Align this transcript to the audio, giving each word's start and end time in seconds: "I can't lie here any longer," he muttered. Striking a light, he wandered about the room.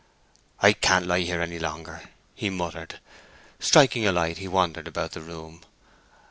"I 0.63 0.73
can't 0.73 1.05
lie 1.05 1.19
here 1.19 1.41
any 1.41 1.59
longer," 1.59 2.01
he 2.33 2.49
muttered. 2.49 2.99
Striking 3.59 4.07
a 4.07 4.11
light, 4.11 4.39
he 4.39 4.47
wandered 4.47 4.87
about 4.87 5.11
the 5.11 5.21
room. 5.21 5.61